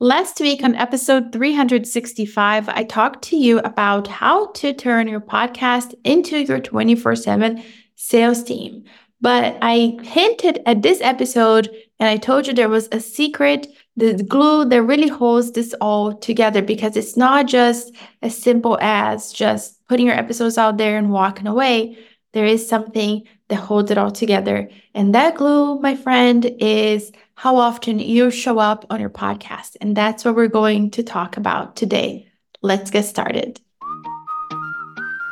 Last 0.00 0.38
week 0.38 0.62
on 0.62 0.76
episode 0.76 1.32
365, 1.32 2.68
I 2.68 2.84
talked 2.84 3.20
to 3.24 3.36
you 3.36 3.58
about 3.58 4.06
how 4.06 4.52
to 4.52 4.72
turn 4.72 5.08
your 5.08 5.20
podcast 5.20 5.92
into 6.04 6.38
your 6.38 6.60
24 6.60 7.16
7 7.16 7.60
sales 7.96 8.44
team. 8.44 8.84
But 9.20 9.58
I 9.60 9.98
hinted 10.04 10.60
at 10.66 10.82
this 10.82 11.00
episode 11.00 11.68
and 11.98 12.08
I 12.08 12.16
told 12.16 12.46
you 12.46 12.52
there 12.52 12.68
was 12.68 12.88
a 12.92 13.00
secret, 13.00 13.66
the 13.96 14.22
glue 14.22 14.66
that 14.66 14.82
really 14.84 15.08
holds 15.08 15.50
this 15.50 15.74
all 15.80 16.14
together 16.14 16.62
because 16.62 16.96
it's 16.96 17.16
not 17.16 17.48
just 17.48 17.92
as 18.22 18.38
simple 18.38 18.78
as 18.80 19.32
just 19.32 19.84
putting 19.88 20.06
your 20.06 20.14
episodes 20.14 20.58
out 20.58 20.76
there 20.76 20.96
and 20.96 21.10
walking 21.10 21.48
away. 21.48 21.98
There 22.38 22.46
is 22.46 22.68
something 22.68 23.24
that 23.48 23.56
holds 23.56 23.90
it 23.90 23.98
all 23.98 24.12
together. 24.12 24.70
And 24.94 25.12
that 25.12 25.34
glue, 25.34 25.80
my 25.80 25.96
friend, 25.96 26.44
is 26.60 27.10
how 27.34 27.56
often 27.56 27.98
you 27.98 28.30
show 28.30 28.60
up 28.60 28.86
on 28.90 29.00
your 29.00 29.10
podcast. 29.10 29.76
And 29.80 29.96
that's 29.96 30.24
what 30.24 30.36
we're 30.36 30.46
going 30.46 30.92
to 30.92 31.02
talk 31.02 31.36
about 31.36 31.74
today. 31.74 32.28
Let's 32.62 32.92
get 32.92 33.06
started. 33.06 33.60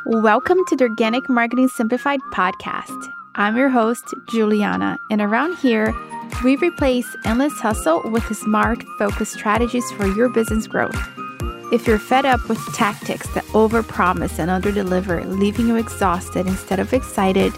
Welcome 0.07 0.57
to 0.67 0.75
the 0.75 0.83
Organic 0.83 1.29
Marketing 1.29 1.69
Simplified 1.69 2.19
podcast. 2.33 3.09
I'm 3.35 3.55
your 3.55 3.69
host, 3.69 4.03
Juliana, 4.27 4.97
and 5.09 5.21
around 5.21 5.55
here, 5.59 5.95
we 6.43 6.57
replace 6.57 7.07
endless 7.23 7.53
hustle 7.53 8.01
with 8.03 8.25
smart, 8.35 8.83
focused 8.99 9.31
strategies 9.31 9.89
for 9.93 10.07
your 10.07 10.27
business 10.27 10.67
growth. 10.67 11.26
If 11.69 11.85
you're 11.85 11.99
fed 11.99 12.25
up 12.25 12.47
with 12.47 12.59
tactics 12.73 13.27
that 13.33 13.43
overpromise 13.47 14.39
and 14.39 14.49
underdeliver, 14.49 15.27
leaving 15.37 15.67
you 15.67 15.75
exhausted 15.75 16.47
instead 16.47 16.79
of 16.79 16.93
excited, 16.93 17.51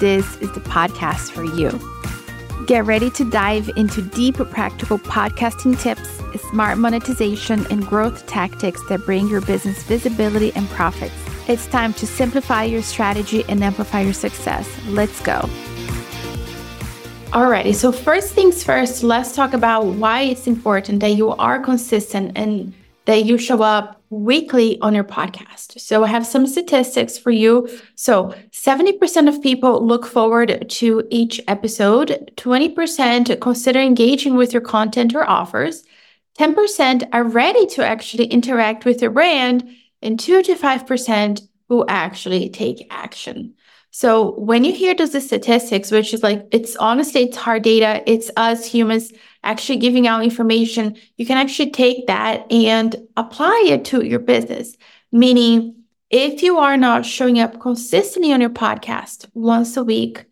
this 0.00 0.36
is 0.38 0.50
the 0.54 0.60
podcast 0.60 1.30
for 1.30 1.44
you. 1.44 1.70
Get 2.66 2.84
ready 2.84 3.10
to 3.10 3.30
dive 3.30 3.70
into 3.76 4.02
deep, 4.02 4.38
practical 4.38 4.98
podcasting 4.98 5.80
tips, 5.80 6.20
smart 6.50 6.78
monetization, 6.78 7.64
and 7.70 7.86
growth 7.86 8.26
tactics 8.26 8.82
that 8.88 9.06
bring 9.06 9.28
your 9.28 9.40
business 9.40 9.84
visibility 9.84 10.52
and 10.56 10.68
profits. 10.70 11.14
It's 11.46 11.68
time 11.68 11.92
to 11.94 12.08
simplify 12.08 12.64
your 12.64 12.82
strategy 12.82 13.44
and 13.48 13.62
amplify 13.62 14.00
your 14.00 14.14
success. 14.14 14.68
Let's 14.88 15.20
go. 15.20 15.48
Alrighty, 17.30 17.76
so 17.76 17.92
first 17.92 18.34
things 18.34 18.64
first, 18.64 19.04
let's 19.04 19.32
talk 19.32 19.52
about 19.54 19.86
why 19.86 20.22
it's 20.22 20.48
important 20.48 20.98
that 21.00 21.10
you 21.10 21.30
are 21.30 21.60
consistent 21.60 22.32
and 22.34 22.74
that 23.06 23.24
you 23.24 23.36
show 23.36 23.62
up 23.62 24.00
weekly 24.10 24.80
on 24.80 24.94
your 24.94 25.04
podcast. 25.04 25.80
So 25.80 26.04
I 26.04 26.08
have 26.08 26.26
some 26.26 26.46
statistics 26.46 27.18
for 27.18 27.30
you. 27.30 27.68
So 27.96 28.34
70% 28.50 29.28
of 29.28 29.42
people 29.42 29.84
look 29.84 30.06
forward 30.06 30.66
to 30.70 31.06
each 31.10 31.40
episode, 31.48 32.32
20% 32.36 33.40
consider 33.40 33.80
engaging 33.80 34.36
with 34.36 34.52
your 34.52 34.62
content 34.62 35.14
or 35.14 35.28
offers, 35.28 35.82
10% 36.38 37.08
are 37.12 37.24
ready 37.24 37.66
to 37.66 37.86
actually 37.86 38.26
interact 38.26 38.84
with 38.84 39.02
your 39.02 39.10
brand, 39.10 39.68
and 40.02 40.18
2 40.18 40.42
to 40.42 40.54
5% 40.54 41.48
who 41.68 41.84
actually 41.88 42.50
take 42.50 42.86
action. 42.90 43.54
So 43.90 44.32
when 44.32 44.64
you 44.64 44.72
hear 44.72 44.94
those 44.94 45.24
statistics, 45.24 45.92
which 45.92 46.12
is 46.12 46.22
like, 46.22 46.46
it's 46.50 46.74
honestly, 46.76 47.22
it's 47.22 47.36
hard 47.36 47.62
data. 47.62 48.02
It's 48.10 48.30
us 48.36 48.66
humans 48.66 49.12
actually 49.44 49.78
giving 49.78 50.06
out 50.06 50.24
information. 50.24 50.96
You 51.16 51.26
can 51.26 51.38
actually 51.38 51.70
take 51.70 52.06
that 52.06 52.50
and 52.50 52.96
apply 53.16 53.66
it 53.68 53.84
to 53.86 54.04
your 54.04 54.18
business. 54.18 54.76
Meaning, 55.12 55.84
if 56.10 56.42
you 56.42 56.58
are 56.58 56.76
not 56.76 57.06
showing 57.06 57.38
up 57.38 57.60
consistently 57.60 58.32
on 58.32 58.40
your 58.40 58.50
podcast 58.50 59.28
once 59.34 59.76
a 59.76 59.84
week, 59.84 60.24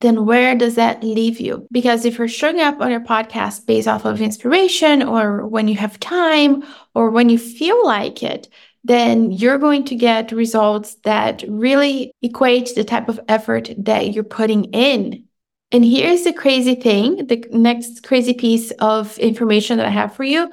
then 0.00 0.26
where 0.26 0.54
does 0.54 0.74
that 0.74 1.02
leave 1.02 1.40
you? 1.40 1.66
Because 1.72 2.04
if 2.04 2.18
you're 2.18 2.28
showing 2.28 2.60
up 2.60 2.80
on 2.80 2.90
your 2.90 3.00
podcast 3.00 3.66
based 3.66 3.88
off 3.88 4.04
of 4.04 4.20
inspiration 4.20 5.02
or 5.02 5.46
when 5.46 5.68
you 5.68 5.76
have 5.76 5.98
time 5.98 6.62
or 6.94 7.10
when 7.10 7.28
you 7.28 7.38
feel 7.38 7.84
like 7.84 8.22
it, 8.22 8.48
then 8.84 9.32
you're 9.32 9.58
going 9.58 9.84
to 9.84 9.96
get 9.96 10.32
results 10.32 10.96
that 11.04 11.42
really 11.48 12.12
equate 12.22 12.74
the 12.74 12.84
type 12.84 13.08
of 13.08 13.18
effort 13.26 13.70
that 13.78 14.12
you're 14.12 14.22
putting 14.22 14.64
in. 14.66 15.25
And 15.72 15.84
here's 15.84 16.22
the 16.22 16.32
crazy 16.32 16.76
thing 16.76 17.26
the 17.26 17.44
next 17.50 18.02
crazy 18.04 18.34
piece 18.34 18.70
of 18.72 19.18
information 19.18 19.78
that 19.78 19.86
I 19.86 19.90
have 19.90 20.14
for 20.14 20.24
you 20.24 20.50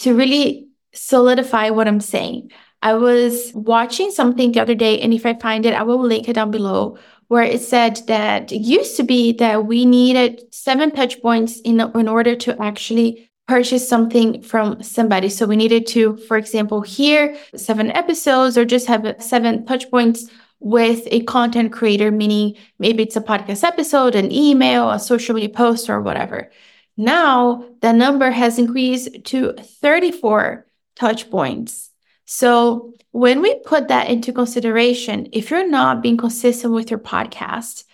to 0.00 0.14
really 0.14 0.68
solidify 0.92 1.70
what 1.70 1.88
I'm 1.88 2.00
saying. 2.00 2.50
I 2.82 2.94
was 2.94 3.50
watching 3.54 4.10
something 4.10 4.52
the 4.52 4.60
other 4.60 4.74
day, 4.74 5.00
and 5.00 5.14
if 5.14 5.24
I 5.24 5.34
find 5.34 5.64
it, 5.64 5.72
I 5.72 5.82
will 5.82 5.98
link 5.98 6.28
it 6.28 6.34
down 6.34 6.50
below, 6.50 6.98
where 7.28 7.42
it 7.42 7.62
said 7.62 8.02
that 8.06 8.52
it 8.52 8.60
used 8.60 8.98
to 8.98 9.02
be 9.02 9.32
that 9.34 9.64
we 9.64 9.86
needed 9.86 10.42
seven 10.54 10.90
touch 10.90 11.22
points 11.22 11.60
in, 11.60 11.80
in 11.80 12.08
order 12.08 12.36
to 12.36 12.62
actually 12.62 13.30
purchase 13.48 13.88
something 13.88 14.42
from 14.42 14.82
somebody. 14.82 15.30
So 15.30 15.46
we 15.46 15.56
needed 15.56 15.86
to, 15.88 16.16
for 16.16 16.36
example, 16.36 16.82
hear 16.82 17.36
seven 17.56 17.90
episodes 17.90 18.58
or 18.58 18.66
just 18.66 18.86
have 18.86 19.16
seven 19.18 19.64
touch 19.64 19.90
points 19.90 20.28
with 20.64 21.06
a 21.10 21.20
content 21.24 21.72
creator, 21.72 22.10
meaning 22.10 22.56
maybe 22.78 23.02
it's 23.02 23.16
a 23.16 23.20
podcast 23.20 23.62
episode, 23.62 24.14
an 24.14 24.32
email, 24.32 24.90
a 24.90 24.98
social 24.98 25.34
media 25.34 25.50
post, 25.50 25.90
or 25.90 26.00
whatever. 26.00 26.50
Now 26.96 27.66
the 27.82 27.92
number 27.92 28.30
has 28.30 28.58
increased 28.58 29.24
to 29.26 29.52
34 29.52 30.66
touch 30.96 31.30
points. 31.30 31.90
So 32.24 32.94
when 33.10 33.42
we 33.42 33.56
put 33.60 33.88
that 33.88 34.08
into 34.08 34.32
consideration, 34.32 35.28
if 35.32 35.50
you're 35.50 35.68
not 35.68 36.02
being 36.02 36.16
consistent 36.16 36.72
with 36.72 36.90
your 36.90 36.98
podcast, 36.98 37.84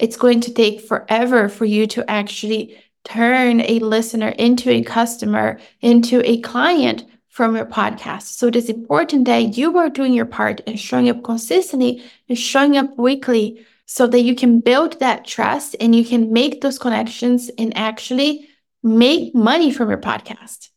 it's 0.00 0.16
going 0.16 0.40
to 0.40 0.52
take 0.52 0.80
forever 0.80 1.48
for 1.48 1.64
you 1.64 1.86
to 1.86 2.10
actually 2.10 2.76
turn 3.04 3.60
a 3.60 3.78
listener 3.78 4.30
into 4.30 4.68
a 4.68 4.82
customer, 4.82 5.60
into 5.80 6.28
a 6.28 6.40
client 6.40 7.04
from 7.36 7.54
your 7.54 7.66
podcast. 7.66 8.22
So 8.22 8.46
it 8.46 8.56
is 8.56 8.70
important 8.70 9.26
that 9.26 9.58
you 9.58 9.76
are 9.76 9.90
doing 9.90 10.14
your 10.14 10.24
part 10.24 10.62
and 10.66 10.80
showing 10.80 11.10
up 11.10 11.22
consistently 11.22 12.02
and 12.30 12.38
showing 12.38 12.78
up 12.78 12.96
weekly 12.96 13.62
so 13.84 14.06
that 14.06 14.22
you 14.22 14.34
can 14.34 14.60
build 14.60 14.98
that 15.00 15.26
trust 15.26 15.76
and 15.78 15.94
you 15.94 16.02
can 16.02 16.32
make 16.32 16.62
those 16.62 16.78
connections 16.78 17.50
and 17.58 17.76
actually 17.76 18.48
make 18.82 19.34
money 19.34 19.70
from 19.70 19.90
your 19.90 20.00
podcast. 20.00 20.70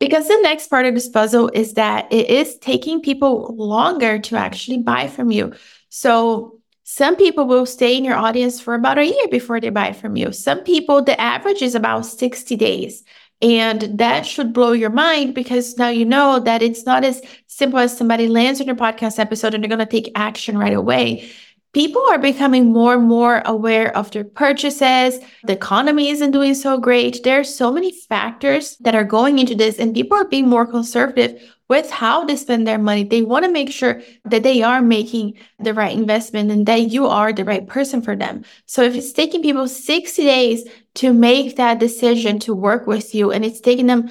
Because 0.00 0.28
the 0.28 0.38
next 0.42 0.68
part 0.68 0.84
of 0.84 0.92
this 0.92 1.08
puzzle 1.08 1.50
is 1.54 1.72
that 1.74 2.12
it 2.12 2.28
is 2.28 2.58
taking 2.58 3.00
people 3.00 3.54
longer 3.56 4.18
to 4.18 4.36
actually 4.36 4.80
buy 4.82 5.08
from 5.08 5.30
you. 5.30 5.54
So 5.88 6.60
some 6.84 7.16
people 7.16 7.46
will 7.46 7.64
stay 7.64 7.96
in 7.96 8.04
your 8.04 8.16
audience 8.16 8.60
for 8.60 8.74
about 8.74 8.98
a 8.98 9.06
year 9.06 9.28
before 9.30 9.60
they 9.60 9.70
buy 9.70 9.94
from 9.94 10.16
you. 10.16 10.30
Some 10.32 10.60
people, 10.60 11.02
the 11.02 11.18
average 11.18 11.62
is 11.62 11.74
about 11.74 12.04
60 12.04 12.54
days. 12.56 13.02
And 13.42 13.98
that 13.98 14.24
should 14.24 14.52
blow 14.52 14.70
your 14.70 14.90
mind 14.90 15.34
because 15.34 15.76
now 15.76 15.88
you 15.88 16.04
know 16.04 16.38
that 16.38 16.62
it's 16.62 16.86
not 16.86 17.04
as 17.04 17.20
simple 17.48 17.80
as 17.80 17.96
somebody 17.96 18.28
lands 18.28 18.60
on 18.60 18.68
your 18.68 18.76
podcast 18.76 19.18
episode 19.18 19.52
and 19.52 19.62
they're 19.62 19.68
going 19.68 19.80
to 19.80 19.86
take 19.86 20.12
action 20.14 20.56
right 20.56 20.72
away. 20.72 21.28
People 21.72 22.04
are 22.10 22.18
becoming 22.18 22.72
more 22.72 22.94
and 22.94 23.08
more 23.08 23.42
aware 23.46 23.96
of 23.96 24.10
their 24.10 24.24
purchases. 24.24 25.18
The 25.44 25.54
economy 25.54 26.10
isn't 26.10 26.30
doing 26.30 26.54
so 26.54 26.78
great. 26.78 27.24
There 27.24 27.40
are 27.40 27.44
so 27.44 27.72
many 27.72 27.90
factors 27.92 28.76
that 28.80 28.94
are 28.94 29.04
going 29.04 29.38
into 29.38 29.54
this, 29.54 29.78
and 29.78 29.94
people 29.94 30.18
are 30.18 30.26
being 30.26 30.48
more 30.48 30.66
conservative 30.66 31.40
with 31.72 31.90
how 31.90 32.22
they 32.22 32.36
spend 32.36 32.66
their 32.66 32.78
money. 32.78 33.02
They 33.02 33.22
want 33.22 33.46
to 33.46 33.50
make 33.50 33.72
sure 33.72 34.02
that 34.26 34.42
they 34.42 34.62
are 34.62 34.82
making 34.82 35.38
the 35.58 35.72
right 35.72 35.96
investment 35.96 36.50
and 36.50 36.66
that 36.66 36.90
you 36.90 37.06
are 37.06 37.32
the 37.32 37.46
right 37.46 37.66
person 37.66 38.02
for 38.02 38.14
them. 38.14 38.44
So 38.66 38.82
if 38.82 38.94
it's 38.94 39.14
taking 39.14 39.40
people 39.40 39.66
60 39.66 40.22
days 40.22 40.68
to 40.96 41.14
make 41.14 41.56
that 41.56 41.78
decision 41.78 42.38
to 42.40 42.54
work 42.54 42.86
with 42.86 43.14
you 43.14 43.32
and 43.32 43.42
it's 43.42 43.62
taking 43.62 43.86
them 43.86 44.10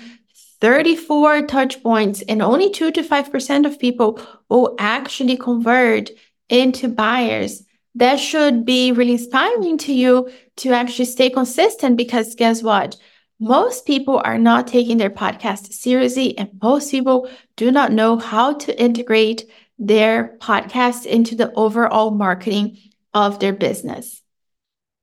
34 0.60 1.46
touch 1.46 1.84
points 1.84 2.24
and 2.28 2.42
only 2.42 2.72
2 2.72 2.90
to 2.94 3.04
5% 3.04 3.66
of 3.68 3.78
people 3.78 4.20
will 4.50 4.76
actually 4.80 5.38
convert 5.38 6.10
into 6.50 6.88
buyers, 6.88 7.62
that 7.94 8.16
should 8.16 8.66
be 8.66 8.92
really 8.92 9.14
inspiring 9.20 9.78
to 9.78 9.94
you 9.94 10.32
to 10.56 10.72
actually 10.74 11.06
stay 11.06 11.30
consistent 11.30 11.96
because 11.96 12.34
guess 12.34 12.64
what? 12.64 12.98
Most 13.42 13.88
people 13.88 14.22
are 14.24 14.38
not 14.38 14.68
taking 14.68 14.98
their 14.98 15.10
podcast 15.10 15.74
seriously, 15.74 16.38
and 16.38 16.52
most 16.62 16.92
people 16.92 17.28
do 17.56 17.72
not 17.72 17.92
know 17.92 18.18
how 18.18 18.54
to 18.54 18.80
integrate 18.80 19.50
their 19.80 20.38
podcast 20.40 21.08
into 21.08 21.36
the 21.36 21.52
overall 21.54 22.12
marketing 22.12 22.78
of 23.16 23.40
their 23.40 23.52
business. 23.52 24.22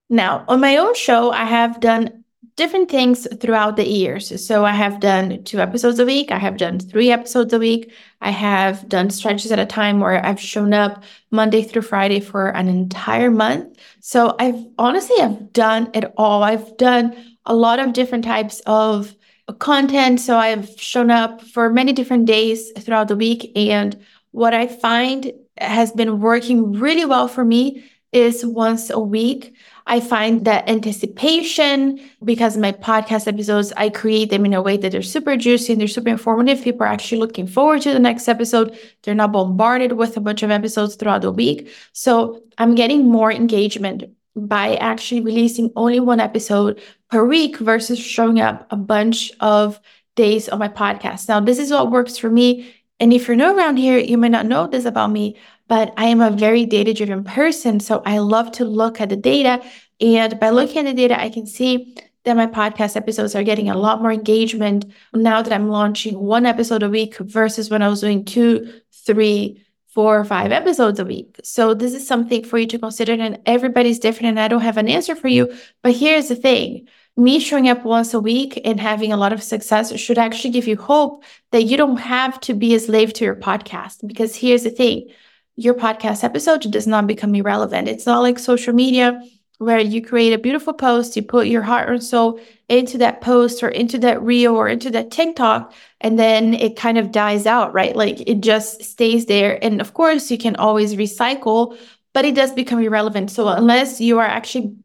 Now, 0.08 0.44
on 0.46 0.60
my 0.60 0.76
own 0.76 0.94
show, 0.94 1.32
I 1.32 1.46
have 1.46 1.80
done 1.80 2.22
different 2.54 2.88
things 2.88 3.26
throughout 3.40 3.76
the 3.76 3.88
years. 3.88 4.44
So 4.44 4.64
I 4.64 4.72
have 4.72 5.00
done 5.00 5.42
two 5.42 5.58
episodes 5.58 5.98
a 5.98 6.04
week, 6.04 6.30
I 6.30 6.38
have 6.38 6.58
done 6.58 6.78
three 6.78 7.10
episodes 7.10 7.52
a 7.52 7.58
week, 7.58 7.92
I 8.20 8.30
have 8.30 8.88
done 8.88 9.10
stretches 9.10 9.50
at 9.50 9.58
a 9.58 9.66
time 9.66 9.98
where 9.98 10.24
I've 10.24 10.40
shown 10.40 10.72
up 10.74 11.02
Monday 11.32 11.62
through 11.62 11.82
Friday 11.82 12.20
for 12.20 12.48
an 12.48 12.68
entire 12.68 13.32
month. 13.32 13.78
So 14.00 14.36
I've 14.38 14.64
honestly 14.78 15.16
I've 15.20 15.52
done 15.52 15.90
it 15.94 16.12
all. 16.16 16.42
I've 16.42 16.76
done 16.76 17.36
a 17.48 17.54
lot 17.54 17.80
of 17.80 17.92
different 17.92 18.24
types 18.24 18.60
of 18.66 19.14
content. 19.58 20.20
So 20.20 20.36
I've 20.36 20.68
shown 20.78 21.10
up 21.10 21.42
for 21.42 21.70
many 21.70 21.92
different 21.92 22.26
days 22.26 22.70
throughout 22.78 23.08
the 23.08 23.16
week. 23.16 23.50
And 23.56 23.98
what 24.30 24.54
I 24.54 24.66
find 24.66 25.32
has 25.56 25.90
been 25.90 26.20
working 26.20 26.74
really 26.74 27.04
well 27.04 27.26
for 27.26 27.44
me 27.44 27.82
is 28.12 28.44
once 28.44 28.90
a 28.90 29.00
week. 29.00 29.54
I 29.86 30.00
find 30.00 30.44
that 30.44 30.68
anticipation, 30.68 31.98
because 32.22 32.58
my 32.58 32.72
podcast 32.72 33.26
episodes, 33.26 33.72
I 33.76 33.88
create 33.88 34.28
them 34.28 34.44
in 34.44 34.52
a 34.52 34.60
way 34.60 34.76
that 34.76 34.92
they're 34.92 35.00
super 35.00 35.34
juicy 35.36 35.72
and 35.72 35.80
they're 35.80 35.88
super 35.88 36.10
informative. 36.10 36.62
People 36.62 36.82
are 36.82 36.92
actually 36.92 37.18
looking 37.18 37.46
forward 37.46 37.80
to 37.82 37.92
the 37.92 37.98
next 37.98 38.28
episode. 38.28 38.78
They're 39.02 39.14
not 39.14 39.32
bombarded 39.32 39.92
with 39.92 40.16
a 40.18 40.20
bunch 40.20 40.42
of 40.42 40.50
episodes 40.50 40.96
throughout 40.96 41.22
the 41.22 41.32
week. 41.32 41.70
So 41.94 42.42
I'm 42.58 42.74
getting 42.74 43.08
more 43.08 43.32
engagement 43.32 44.04
by 44.46 44.76
actually 44.76 45.20
releasing 45.20 45.72
only 45.76 46.00
one 46.00 46.20
episode 46.20 46.80
per 47.10 47.24
week 47.24 47.58
versus 47.58 47.98
showing 47.98 48.40
up 48.40 48.66
a 48.70 48.76
bunch 48.76 49.32
of 49.40 49.80
days 50.14 50.48
on 50.48 50.58
my 50.58 50.68
podcast. 50.68 51.28
Now, 51.28 51.40
this 51.40 51.58
is 51.58 51.70
what 51.70 51.90
works 51.90 52.16
for 52.18 52.30
me. 52.30 52.74
And 53.00 53.12
if 53.12 53.28
you're 53.28 53.36
new 53.36 53.56
around 53.56 53.76
here, 53.76 53.98
you 53.98 54.18
may 54.18 54.28
not 54.28 54.46
know 54.46 54.66
this 54.66 54.84
about 54.84 55.10
me, 55.10 55.36
but 55.68 55.94
I 55.96 56.06
am 56.06 56.20
a 56.20 56.30
very 56.30 56.66
data 56.66 56.92
driven 56.92 57.22
person. 57.24 57.78
So 57.80 58.02
I 58.04 58.18
love 58.18 58.50
to 58.52 58.64
look 58.64 59.00
at 59.00 59.08
the 59.08 59.16
data. 59.16 59.62
And 60.00 60.38
by 60.40 60.50
looking 60.50 60.78
at 60.78 60.86
the 60.86 60.94
data, 60.94 61.20
I 61.20 61.30
can 61.30 61.46
see 61.46 61.94
that 62.24 62.36
my 62.36 62.46
podcast 62.46 62.96
episodes 62.96 63.34
are 63.34 63.44
getting 63.44 63.70
a 63.70 63.78
lot 63.78 64.02
more 64.02 64.12
engagement 64.12 64.86
now 65.14 65.40
that 65.40 65.52
I'm 65.52 65.68
launching 65.68 66.18
one 66.18 66.46
episode 66.46 66.82
a 66.82 66.90
week 66.90 67.16
versus 67.18 67.70
when 67.70 67.82
I 67.82 67.88
was 67.88 68.00
doing 68.00 68.24
two, 68.24 68.80
three, 69.06 69.64
four 69.88 70.18
or 70.18 70.24
five 70.24 70.52
episodes 70.52 71.00
a 71.00 71.04
week. 71.04 71.40
So 71.42 71.74
this 71.74 71.94
is 71.94 72.06
something 72.06 72.44
for 72.44 72.58
you 72.58 72.66
to 72.66 72.78
consider. 72.78 73.14
And 73.14 73.40
everybody's 73.46 73.98
different, 73.98 74.30
and 74.30 74.40
I 74.40 74.48
don't 74.48 74.60
have 74.60 74.76
an 74.76 74.88
answer 74.88 75.16
for 75.16 75.28
you. 75.28 75.52
But 75.82 75.94
here's 75.94 76.28
the 76.28 76.36
thing 76.36 76.86
me 77.16 77.40
showing 77.40 77.68
up 77.68 77.84
once 77.84 78.14
a 78.14 78.20
week 78.20 78.60
and 78.64 78.78
having 78.78 79.12
a 79.12 79.16
lot 79.16 79.32
of 79.32 79.42
success 79.42 79.98
should 79.98 80.18
actually 80.18 80.50
give 80.50 80.68
you 80.68 80.76
hope 80.76 81.24
that 81.50 81.64
you 81.64 81.76
don't 81.76 81.96
have 81.96 82.38
to 82.40 82.54
be 82.54 82.74
a 82.76 82.80
slave 82.80 83.12
to 83.14 83.24
your 83.24 83.34
podcast. 83.34 84.06
Because 84.06 84.36
here's 84.36 84.62
the 84.62 84.70
thing 84.70 85.08
your 85.56 85.74
podcast 85.74 86.22
episode 86.22 86.60
does 86.70 86.86
not 86.86 87.08
become 87.08 87.34
irrelevant. 87.34 87.88
It's 87.88 88.06
not 88.06 88.22
like 88.22 88.38
social 88.38 88.72
media 88.72 89.20
where 89.58 89.80
you 89.80 90.00
create 90.00 90.32
a 90.32 90.38
beautiful 90.38 90.72
post, 90.72 91.16
you 91.16 91.22
put 91.22 91.48
your 91.48 91.62
heart 91.62 91.88
and 91.88 92.02
soul 92.02 92.40
into 92.68 92.98
that 92.98 93.20
post 93.20 93.62
or 93.62 93.68
into 93.68 93.98
that 93.98 94.22
reel 94.22 94.54
or 94.54 94.68
into 94.68 94.90
that 94.90 95.10
TikTok, 95.10 95.72
and 96.00 96.18
then 96.18 96.54
it 96.54 96.76
kind 96.76 96.96
of 96.96 97.10
dies 97.10 97.46
out, 97.46 97.74
right? 97.74 97.94
Like 97.96 98.20
it 98.28 98.40
just 98.40 98.82
stays 98.84 99.26
there. 99.26 99.62
And 99.62 99.80
of 99.80 99.94
course, 99.94 100.30
you 100.30 100.38
can 100.38 100.56
always 100.56 100.94
recycle, 100.94 101.76
but 102.14 102.24
it 102.24 102.34
does 102.34 102.52
become 102.52 102.80
irrelevant. 102.80 103.30
So 103.30 103.48
unless 103.48 104.00
you 104.00 104.18
are 104.18 104.26
actually 104.26 104.76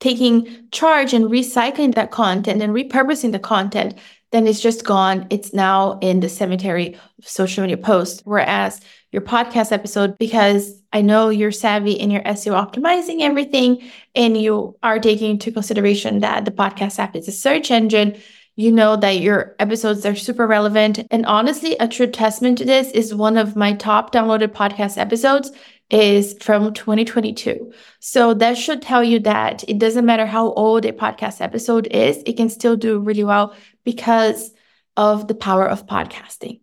taking 0.00 0.68
charge 0.70 1.12
and 1.12 1.26
recycling 1.26 1.94
that 1.94 2.10
content 2.10 2.62
and 2.62 2.72
repurposing 2.74 3.32
the 3.32 3.38
content, 3.38 3.94
then 4.30 4.46
it's 4.46 4.60
just 4.60 4.84
gone. 4.84 5.26
It's 5.30 5.54
now 5.54 5.98
in 6.00 6.20
the 6.20 6.28
cemetery 6.28 6.94
of 7.18 7.28
social 7.28 7.62
media 7.62 7.76
posts. 7.76 8.22
Whereas 8.24 8.80
your 9.10 9.22
podcast 9.22 9.72
episode, 9.72 10.18
because 10.18 10.82
I 10.92 11.00
know 11.00 11.30
you're 11.30 11.52
savvy 11.52 11.92
in 11.92 12.10
your 12.10 12.22
SEO 12.22 12.52
optimizing 12.52 13.20
everything 13.20 13.82
and 14.14 14.36
you 14.36 14.76
are 14.82 14.98
taking 14.98 15.30
into 15.32 15.52
consideration 15.52 16.20
that 16.20 16.44
the 16.44 16.50
podcast 16.50 16.98
app 16.98 17.16
is 17.16 17.28
a 17.28 17.32
search 17.32 17.70
engine, 17.70 18.20
you 18.56 18.72
know 18.72 18.96
that 18.96 19.20
your 19.20 19.54
episodes 19.60 20.04
are 20.04 20.16
super 20.16 20.46
relevant. 20.46 21.06
And 21.10 21.24
honestly, 21.26 21.76
a 21.78 21.86
true 21.86 22.08
testament 22.08 22.58
to 22.58 22.64
this 22.64 22.90
is 22.90 23.14
one 23.14 23.36
of 23.38 23.54
my 23.54 23.72
top 23.74 24.12
downloaded 24.12 24.48
podcast 24.48 24.98
episodes 24.98 25.52
is 25.90 26.36
from 26.42 26.74
2022. 26.74 27.72
So 28.00 28.34
that 28.34 28.58
should 28.58 28.82
tell 28.82 29.02
you 29.02 29.20
that 29.20 29.64
it 29.68 29.78
doesn't 29.78 30.04
matter 30.04 30.26
how 30.26 30.52
old 30.52 30.84
a 30.84 30.92
podcast 30.92 31.40
episode 31.40 31.86
is, 31.86 32.22
it 32.26 32.36
can 32.36 32.50
still 32.50 32.76
do 32.76 32.98
really 32.98 33.24
well 33.24 33.54
because 33.88 34.50
of 34.98 35.28
the 35.28 35.34
power 35.34 35.66
of 35.66 35.86
podcasting. 35.86 36.60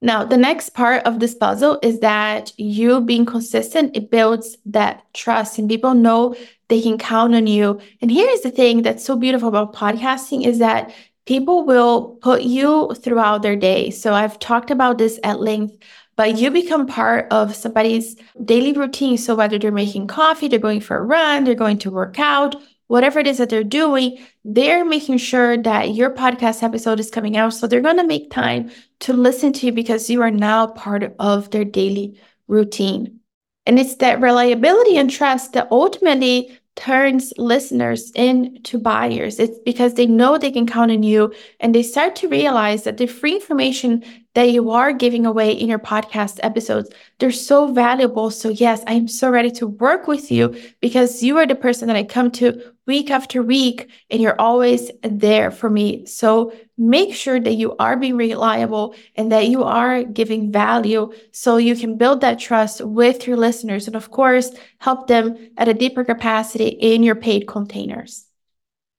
Now, 0.00 0.24
the 0.24 0.36
next 0.36 0.70
part 0.70 1.04
of 1.04 1.20
this 1.20 1.36
puzzle 1.36 1.78
is 1.84 2.00
that 2.00 2.52
you 2.56 3.00
being 3.00 3.24
consistent, 3.24 3.96
it 3.96 4.10
builds 4.10 4.56
that 4.66 5.04
trust 5.14 5.60
and 5.60 5.68
people 5.68 5.94
know 5.94 6.34
they 6.66 6.82
can 6.82 6.98
count 6.98 7.36
on 7.36 7.46
you. 7.46 7.80
And 8.00 8.10
here 8.10 8.28
is 8.28 8.42
the 8.42 8.50
thing 8.50 8.82
that's 8.82 9.04
so 9.04 9.14
beautiful 9.14 9.48
about 9.48 9.72
podcasting 9.72 10.44
is 10.44 10.58
that 10.58 10.92
people 11.26 11.64
will 11.64 12.18
put 12.22 12.42
you 12.42 12.92
throughout 12.96 13.42
their 13.42 13.54
day. 13.54 13.90
So 13.90 14.14
I've 14.14 14.40
talked 14.40 14.72
about 14.72 14.98
this 14.98 15.20
at 15.22 15.38
length 15.38 15.78
but 16.18 16.36
you 16.36 16.50
become 16.50 16.88
part 16.88 17.28
of 17.30 17.54
somebody's 17.54 18.16
daily 18.44 18.72
routine. 18.72 19.16
So 19.16 19.36
whether 19.36 19.56
they're 19.56 19.70
making 19.70 20.08
coffee, 20.08 20.48
they're 20.48 20.58
going 20.58 20.80
for 20.80 20.96
a 20.96 21.02
run, 21.02 21.44
they're 21.44 21.54
going 21.54 21.78
to 21.78 21.92
work 21.92 22.18
out, 22.18 22.56
whatever 22.88 23.20
it 23.20 23.26
is 23.26 23.38
that 23.38 23.48
they're 23.48 23.62
doing, 23.62 24.18
they're 24.44 24.84
making 24.84 25.18
sure 25.18 25.56
that 25.56 25.94
your 25.94 26.10
podcast 26.10 26.62
episode 26.62 26.98
is 27.00 27.10
coming 27.10 27.36
out. 27.36 27.54
So 27.54 27.66
they're 27.66 27.80
going 27.80 27.98
to 27.98 28.06
make 28.06 28.30
time 28.30 28.70
to 29.00 29.12
listen 29.12 29.52
to 29.54 29.66
you 29.66 29.72
because 29.72 30.10
you 30.10 30.20
are 30.22 30.30
now 30.30 30.66
part 30.66 31.14
of 31.18 31.50
their 31.50 31.64
daily 31.64 32.18
routine. 32.48 33.20
And 33.66 33.78
it's 33.78 33.96
that 33.96 34.20
reliability 34.20 34.96
and 34.96 35.10
trust 35.10 35.52
that 35.52 35.68
ultimately 35.70 36.58
turns 36.78 37.32
listeners 37.36 38.12
into 38.12 38.78
buyers. 38.78 39.40
It's 39.40 39.58
because 39.64 39.94
they 39.94 40.06
know 40.06 40.38
they 40.38 40.52
can 40.52 40.66
count 40.66 40.92
on 40.92 41.02
you 41.02 41.34
and 41.58 41.74
they 41.74 41.82
start 41.82 42.14
to 42.16 42.28
realize 42.28 42.84
that 42.84 42.98
the 42.98 43.06
free 43.06 43.34
information 43.34 44.04
that 44.34 44.52
you 44.52 44.70
are 44.70 44.92
giving 44.92 45.26
away 45.26 45.50
in 45.50 45.68
your 45.68 45.80
podcast 45.80 46.38
episodes, 46.44 46.88
they're 47.18 47.32
so 47.32 47.72
valuable. 47.72 48.30
So, 48.30 48.50
yes, 48.50 48.84
I'm 48.86 49.08
so 49.08 49.28
ready 49.28 49.50
to 49.52 49.66
work 49.66 50.06
with 50.06 50.30
you 50.30 50.56
because 50.80 51.20
you 51.22 51.36
are 51.38 51.46
the 51.46 51.56
person 51.56 51.88
that 51.88 51.96
I 51.96 52.04
come 52.04 52.30
to 52.32 52.62
week 52.88 53.10
after 53.10 53.40
week 53.42 53.88
and 54.10 54.20
you're 54.20 54.40
always 54.40 54.90
there 55.02 55.52
for 55.52 55.70
me. 55.70 56.06
So, 56.06 56.52
make 56.76 57.14
sure 57.14 57.38
that 57.38 57.54
you 57.54 57.76
are 57.76 57.96
being 57.96 58.16
reliable 58.16 58.94
and 59.14 59.30
that 59.30 59.48
you 59.48 59.62
are 59.62 60.02
giving 60.02 60.50
value 60.50 61.12
so 61.30 61.56
you 61.56 61.76
can 61.76 61.96
build 61.96 62.22
that 62.22 62.40
trust 62.40 62.80
with 62.80 63.26
your 63.26 63.36
listeners 63.36 63.86
and, 63.86 63.94
of 63.94 64.10
course, 64.10 64.50
help 64.78 65.06
them 65.06 65.50
at 65.56 65.68
a 65.68 65.74
deeper 65.74 66.04
capacity 66.04 66.68
in 66.68 67.04
your 67.04 67.16
paid 67.16 67.46
containers. 67.46 68.24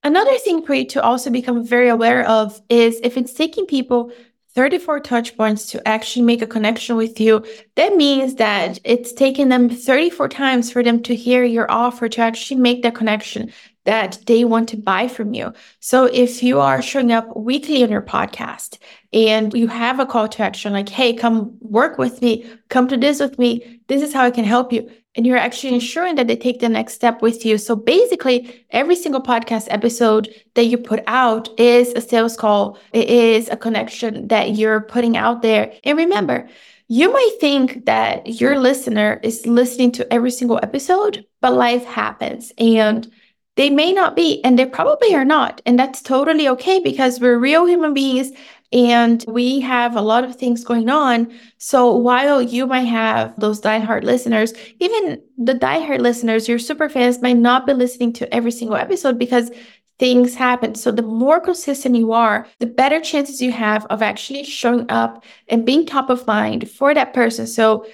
Another 0.03 0.37
thing 0.37 0.65
for 0.65 0.73
you 0.73 0.85
to 0.87 1.03
also 1.03 1.29
become 1.29 1.65
very 1.65 1.89
aware 1.89 2.25
of 2.25 2.61
is 2.69 3.01
if 3.03 3.17
it's 3.17 3.33
taking 3.33 3.65
people 3.65 4.11
34 4.55 5.01
touch 5.01 5.37
points 5.37 5.67
to 5.67 5.87
actually 5.87 6.23
make 6.23 6.41
a 6.41 6.47
connection 6.47 6.95
with 6.95 7.19
you, 7.19 7.45
that 7.75 7.95
means 7.95 8.35
that 8.35 8.79
it's 8.83 9.13
taken 9.13 9.49
them 9.49 9.69
34 9.69 10.27
times 10.29 10.71
for 10.71 10.83
them 10.83 11.03
to 11.03 11.15
hear 11.15 11.43
your 11.43 11.69
offer 11.69 12.09
to 12.09 12.21
actually 12.21 12.59
make 12.59 12.81
that 12.83 12.95
connection 12.95 13.51
that 13.89 14.19
they 14.27 14.45
want 14.45 14.69
to 14.69 14.77
buy 14.77 15.07
from 15.07 15.33
you. 15.33 15.51
So 15.79 16.05
if 16.05 16.43
you 16.43 16.59
are 16.59 16.79
showing 16.79 17.11
up 17.11 17.35
weekly 17.35 17.81
on 17.81 17.89
your 17.89 18.03
podcast 18.03 18.77
and 19.11 19.51
you 19.51 19.67
have 19.67 19.99
a 19.99 20.05
call 20.05 20.27
to 20.27 20.43
action 20.43 20.73
like, 20.73 20.89
hey, 20.89 21.11
come 21.11 21.57
work 21.59 21.97
with 21.97 22.21
me, 22.21 22.45
come 22.69 22.87
to 22.89 22.97
this 22.97 23.19
with 23.19 23.39
me, 23.39 23.81
this 23.87 24.03
is 24.03 24.13
how 24.13 24.25
I 24.25 24.29
can 24.29 24.43
help 24.43 24.71
you. 24.71 24.87
And 25.15 25.25
you're 25.25 25.37
actually 25.37 25.73
ensuring 25.73 26.13
that 26.17 26.27
they 26.27 26.35
take 26.35 26.59
the 26.59 26.69
next 26.69 26.93
step 26.93 27.23
with 27.23 27.43
you. 27.43 27.57
So 27.57 27.75
basically, 27.75 28.63
every 28.69 28.95
single 28.95 29.23
podcast 29.23 29.65
episode 29.71 30.29
that 30.53 30.65
you 30.65 30.77
put 30.77 31.01
out 31.07 31.49
is 31.59 31.91
a 31.93 32.01
sales 32.01 32.37
call, 32.37 32.77
it 32.93 33.09
is 33.09 33.49
a 33.49 33.57
connection 33.57 34.27
that 34.27 34.51
you're 34.51 34.81
putting 34.81 35.17
out 35.17 35.41
there. 35.41 35.73
And 35.83 35.97
remember, 35.97 36.47
you 36.89 37.11
might 37.11 37.37
think 37.41 37.85
that 37.85 38.39
your 38.39 38.59
listener 38.59 39.19
is 39.23 39.47
listening 39.47 39.91
to 39.93 40.13
every 40.13 40.29
single 40.29 40.59
episode, 40.61 41.25
but 41.41 41.53
life 41.53 41.85
happens. 41.85 42.53
And 42.59 43.11
they 43.59 43.69
may 43.69 43.91
not 43.91 44.15
be, 44.15 44.41
and 44.45 44.57
they 44.57 44.65
probably 44.65 45.13
are 45.13 45.25
not. 45.25 45.61
And 45.65 45.77
that's 45.77 46.01
totally 46.01 46.47
okay 46.47 46.79
because 46.79 47.19
we're 47.19 47.37
real 47.37 47.65
human 47.65 47.93
beings 47.93 48.31
and 48.71 49.25
we 49.27 49.59
have 49.59 49.97
a 49.97 50.01
lot 50.01 50.23
of 50.23 50.37
things 50.37 50.63
going 50.63 50.87
on. 50.87 51.29
So 51.57 51.93
while 51.93 52.41
you 52.41 52.65
might 52.65 52.87
have 52.87 53.37
those 53.37 53.59
diehard 53.59 54.03
listeners, 54.03 54.53
even 54.79 55.21
the 55.37 55.55
diehard 55.55 55.99
listeners, 55.99 56.47
your 56.47 56.57
super 56.57 56.87
fans 56.87 57.21
might 57.21 57.35
not 57.35 57.67
be 57.67 57.73
listening 57.73 58.13
to 58.13 58.33
every 58.33 58.51
single 58.51 58.77
episode 58.77 59.19
because 59.19 59.51
things 59.97 60.35
happen. 60.35 60.73
So 60.75 60.89
the 60.89 61.01
more 61.01 61.41
consistent 61.41 61.97
you 61.97 62.13
are, 62.13 62.47
the 62.59 62.65
better 62.65 63.01
chances 63.01 63.41
you 63.41 63.51
have 63.51 63.85
of 63.87 64.01
actually 64.01 64.45
showing 64.45 64.89
up 64.89 65.25
and 65.49 65.65
being 65.65 65.85
top 65.85 66.09
of 66.09 66.25
mind 66.25 66.71
for 66.71 66.93
that 66.93 67.13
person. 67.13 67.45
So 67.45 67.85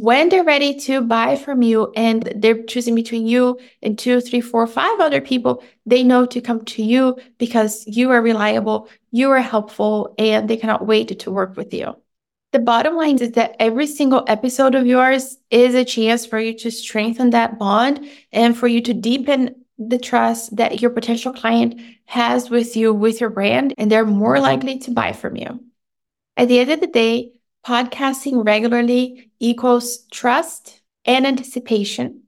when 0.00 0.28
they're 0.28 0.44
ready 0.44 0.74
to 0.80 1.00
buy 1.00 1.36
from 1.36 1.62
you 1.62 1.92
and 1.96 2.22
they're 2.36 2.62
choosing 2.64 2.94
between 2.94 3.26
you 3.26 3.58
and 3.82 3.98
two, 3.98 4.20
three, 4.20 4.40
four, 4.40 4.66
five 4.66 5.00
other 5.00 5.20
people, 5.20 5.62
they 5.86 6.02
know 6.02 6.26
to 6.26 6.40
come 6.40 6.64
to 6.64 6.82
you 6.82 7.18
because 7.38 7.84
you 7.86 8.10
are 8.10 8.22
reliable, 8.22 8.88
you 9.10 9.30
are 9.30 9.40
helpful, 9.40 10.14
and 10.18 10.48
they 10.48 10.56
cannot 10.56 10.86
wait 10.86 11.18
to 11.18 11.30
work 11.30 11.56
with 11.56 11.74
you. 11.74 11.96
The 12.52 12.58
bottom 12.58 12.96
line 12.96 13.18
is 13.18 13.32
that 13.32 13.56
every 13.58 13.86
single 13.86 14.24
episode 14.26 14.74
of 14.74 14.86
yours 14.86 15.36
is 15.50 15.74
a 15.74 15.84
chance 15.84 16.24
for 16.24 16.38
you 16.38 16.56
to 16.58 16.70
strengthen 16.70 17.30
that 17.30 17.58
bond 17.58 18.08
and 18.32 18.56
for 18.56 18.68
you 18.68 18.80
to 18.82 18.94
deepen 18.94 19.64
the 19.78 19.98
trust 19.98 20.56
that 20.56 20.80
your 20.80 20.90
potential 20.90 21.32
client 21.32 21.80
has 22.06 22.50
with 22.50 22.76
you, 22.76 22.94
with 22.94 23.20
your 23.20 23.30
brand, 23.30 23.74
and 23.76 23.90
they're 23.90 24.06
more 24.06 24.40
likely 24.40 24.78
to 24.80 24.90
buy 24.90 25.12
from 25.12 25.36
you. 25.36 25.60
At 26.36 26.48
the 26.48 26.58
end 26.58 26.70
of 26.70 26.80
the 26.80 26.86
day, 26.86 27.37
podcasting 27.66 28.44
regularly 28.44 29.30
equals 29.38 30.06
trust 30.10 30.80
and 31.04 31.26
anticipation. 31.26 32.22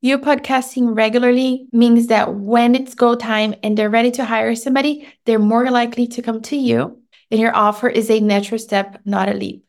You 0.00 0.18
podcasting 0.18 0.96
regularly 0.96 1.68
means 1.72 2.08
that 2.08 2.34
when 2.34 2.74
it's 2.74 2.94
go 2.94 3.14
time 3.14 3.54
and 3.62 3.76
they're 3.76 3.88
ready 3.90 4.10
to 4.12 4.24
hire 4.24 4.54
somebody, 4.54 5.06
they're 5.24 5.38
more 5.38 5.70
likely 5.70 6.08
to 6.08 6.22
come 6.22 6.42
to 6.42 6.56
you, 6.56 7.00
and 7.30 7.40
your 7.40 7.54
offer 7.54 7.88
is 7.88 8.10
a 8.10 8.18
natural 8.18 8.58
step, 8.58 9.00
not 9.04 9.28
a 9.28 9.34
leap. 9.34 9.64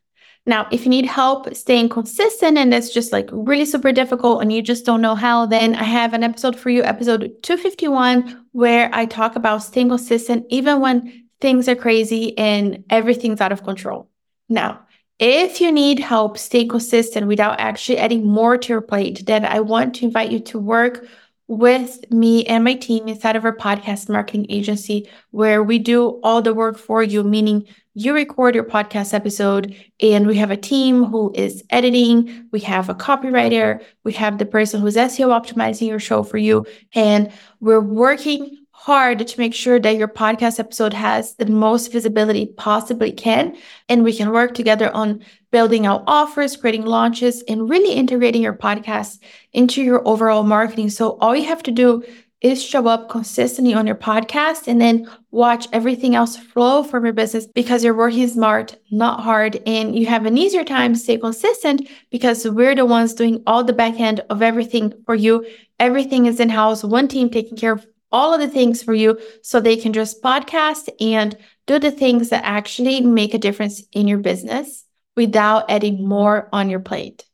Now, 0.45 0.67
if 0.71 0.83
you 0.83 0.89
need 0.89 1.05
help 1.05 1.55
staying 1.55 1.89
consistent 1.89 2.57
and 2.57 2.73
it's 2.73 2.93
just 2.93 3.13
like 3.13 3.29
really 3.31 3.65
super 3.65 3.93
difficult 3.93 4.41
and 4.41 4.51
you 4.51 4.61
just 4.61 4.85
don't 4.85 5.01
know 5.01 5.15
how, 5.15 5.45
then 5.45 5.73
I 5.73 5.83
have 5.83 6.13
an 6.13 6.23
episode 6.23 6.59
for 6.59 6.69
you, 6.69 6.83
episode 6.83 7.31
251, 7.43 8.47
where 8.51 8.89
I 8.91 9.05
talk 9.05 9.37
about 9.37 9.63
staying 9.63 9.89
consistent 9.89 10.45
even 10.49 10.81
when 10.81 11.27
things 11.39 11.69
are 11.69 11.75
crazy 11.75 12.37
and 12.37 12.83
everything's 12.89 13.39
out 13.39 13.53
of 13.53 13.63
control. 13.63 14.09
Now, 14.49 14.85
if 15.19 15.61
you 15.61 15.71
need 15.71 15.99
help 15.99 16.37
stay 16.37 16.65
consistent 16.65 17.27
without 17.27 17.59
actually 17.59 17.97
adding 17.97 18.25
more 18.27 18.57
to 18.57 18.69
your 18.69 18.81
plate, 18.81 19.25
then 19.25 19.45
I 19.45 19.59
want 19.59 19.95
to 19.95 20.05
invite 20.05 20.31
you 20.31 20.39
to 20.39 20.59
work 20.59 21.05
with 21.47 22.09
me 22.11 22.45
and 22.45 22.63
my 22.63 22.73
team 22.73 23.07
inside 23.07 23.35
of 23.35 23.45
our 23.45 23.55
podcast 23.55 24.09
marketing 24.09 24.47
agency, 24.49 25.09
where 25.31 25.61
we 25.61 25.77
do 25.77 26.19
all 26.23 26.41
the 26.41 26.53
work 26.53 26.77
for 26.77 27.03
you, 27.03 27.23
meaning 27.23 27.65
you 27.93 28.13
record 28.13 28.55
your 28.55 28.63
podcast 28.63 29.13
episode 29.13 29.75
and 30.01 30.25
we 30.25 30.35
have 30.37 30.51
a 30.51 30.57
team 30.57 31.03
who 31.03 31.31
is 31.35 31.63
editing, 31.69 32.47
we 32.51 32.59
have 32.61 32.89
a 32.89 32.95
copywriter, 32.95 33.83
we 34.03 34.13
have 34.13 34.37
the 34.37 34.45
person 34.45 34.81
who's 34.81 34.95
SEO 34.95 35.27
optimizing 35.27 35.87
your 35.87 35.99
show 35.99 36.23
for 36.23 36.37
you, 36.37 36.65
and 36.95 37.31
we're 37.59 37.79
working 37.79 38.62
hard 38.83 39.25
to 39.25 39.39
make 39.39 39.53
sure 39.53 39.79
that 39.79 39.95
your 39.95 40.09
podcast 40.09 40.59
episode 40.59 40.93
has 40.93 41.35
the 41.35 41.45
most 41.45 41.89
visibility 41.89 42.47
possibly 42.57 43.13
can. 43.13 43.55
And 43.87 44.03
we 44.03 44.11
can 44.11 44.31
work 44.31 44.53
together 44.53 44.93
on 44.93 45.23
building 45.51 45.85
out 45.85 46.03
offers, 46.05 46.57
creating 46.57 46.85
launches, 46.85 47.43
and 47.47 47.69
really 47.69 47.93
integrating 47.93 48.41
your 48.41 48.53
podcast 48.53 49.19
into 49.53 49.81
your 49.81 50.05
overall 50.05 50.43
marketing. 50.43 50.89
So 50.89 51.17
all 51.21 51.33
you 51.33 51.45
have 51.45 51.63
to 51.63 51.71
do 51.71 52.03
is 52.41 52.61
show 52.61 52.85
up 52.87 53.07
consistently 53.07 53.73
on 53.73 53.87
your 53.87 53.95
podcast 53.95 54.67
and 54.67 54.81
then 54.81 55.09
watch 55.31 55.65
everything 55.71 56.13
else 56.13 56.35
flow 56.35 56.83
from 56.83 57.05
your 57.05 57.13
business 57.13 57.47
because 57.47 57.85
you're 57.85 57.95
working 57.95 58.27
smart, 58.27 58.75
not 58.91 59.21
hard, 59.21 59.61
and 59.65 59.97
you 59.97 60.07
have 60.07 60.25
an 60.25 60.37
easier 60.37 60.65
time 60.65 60.91
to 60.91 60.99
stay 60.99 61.17
consistent 61.17 61.87
because 62.11 62.45
we're 62.45 62.75
the 62.75 62.85
ones 62.85 63.13
doing 63.13 63.41
all 63.47 63.63
the 63.63 63.71
back 63.71 63.97
end 64.01 64.19
of 64.29 64.41
everything 64.41 64.93
for 65.05 65.15
you. 65.15 65.45
Everything 65.79 66.25
is 66.25 66.41
in 66.41 66.49
house, 66.49 66.83
one 66.83 67.07
team 67.07 67.29
taking 67.29 67.57
care 67.57 67.71
of 67.71 67.87
all 68.13 68.33
of 68.33 68.39
the 68.39 68.47
things 68.47 68.81
for 68.81 68.93
you 68.93 69.19
so 69.41 69.59
they 69.59 69.75
can 69.75 69.91
just 69.91 70.21
podcast 70.21 70.87
and 71.01 71.35
do 71.65 71.79
the 71.79 71.91
things 71.91 72.29
that 72.29 72.45
actually 72.45 73.01
make 73.01 73.33
a 73.33 73.39
difference 73.39 73.83
in 73.91 74.07
your 74.07 74.19
business 74.19 74.85
without 75.15 75.69
adding 75.69 76.07
more 76.07 76.47
on 76.53 76.69
your 76.69 76.79
plate. 76.79 77.25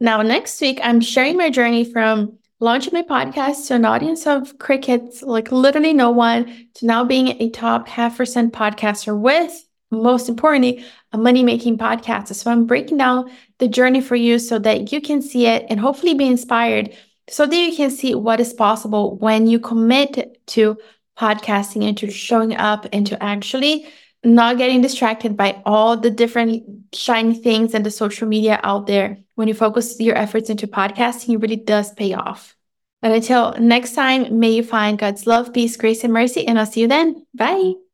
Now, 0.00 0.22
next 0.22 0.60
week, 0.60 0.78
I'm 0.82 1.00
sharing 1.00 1.36
my 1.36 1.50
journey 1.50 1.84
from 1.84 2.38
launching 2.60 2.92
my 2.92 3.02
podcast 3.02 3.66
to 3.68 3.74
an 3.74 3.84
audience 3.84 4.26
of 4.26 4.58
crickets, 4.58 5.22
like 5.22 5.50
literally 5.52 5.92
no 5.92 6.10
one, 6.10 6.68
to 6.74 6.86
now 6.86 7.04
being 7.04 7.28
a 7.28 7.50
top 7.50 7.88
half 7.88 8.16
percent 8.16 8.52
podcaster 8.52 9.18
with, 9.18 9.66
most 9.90 10.28
importantly, 10.28 10.84
a 11.12 11.18
money 11.18 11.42
making 11.42 11.78
podcast. 11.78 12.34
So 12.34 12.50
I'm 12.50 12.66
breaking 12.66 12.98
down 12.98 13.30
the 13.58 13.68
journey 13.68 14.00
for 14.00 14.16
you 14.16 14.38
so 14.38 14.58
that 14.58 14.92
you 14.92 15.00
can 15.00 15.22
see 15.22 15.46
it 15.46 15.66
and 15.70 15.80
hopefully 15.80 16.14
be 16.14 16.26
inspired 16.26 16.94
so 17.28 17.46
that 17.46 17.56
you 17.56 17.74
can 17.74 17.90
see 17.90 18.14
what 18.14 18.40
is 18.40 18.52
possible 18.52 19.16
when 19.16 19.46
you 19.46 19.58
commit 19.58 20.40
to 20.46 20.76
podcasting 21.18 21.88
and 21.88 21.96
to 21.98 22.10
showing 22.10 22.54
up 22.54 22.86
and 22.92 23.06
to 23.06 23.22
actually 23.22 23.86
not 24.24 24.58
getting 24.58 24.80
distracted 24.80 25.36
by 25.36 25.62
all 25.64 25.96
the 25.96 26.10
different 26.10 26.64
shiny 26.94 27.34
things 27.34 27.74
and 27.74 27.86
the 27.86 27.90
social 27.90 28.26
media 28.26 28.60
out 28.62 28.86
there. 28.86 29.18
When 29.34 29.48
you 29.48 29.54
focus 29.54 29.98
your 30.00 30.16
efforts 30.16 30.50
into 30.50 30.66
podcasting, 30.66 31.34
it 31.34 31.38
really 31.38 31.56
does 31.56 31.92
pay 31.92 32.14
off. 32.14 32.54
And 33.02 33.12
until 33.12 33.52
next 33.52 33.94
time, 33.94 34.38
may 34.38 34.50
you 34.50 34.62
find 34.62 34.98
God's 34.98 35.26
love, 35.26 35.52
peace, 35.52 35.76
grace, 35.76 36.02
and 36.02 36.12
mercy, 36.12 36.46
and 36.46 36.58
I'll 36.58 36.66
see 36.66 36.80
you 36.80 36.88
then. 36.88 37.26
Bye. 37.34 37.85